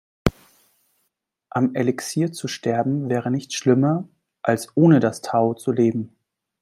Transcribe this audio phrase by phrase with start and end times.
[1.51, 4.09] Am Elixier zu sterben wäre nicht schlimmer,
[4.41, 6.15] als ohne das Tao zu leben.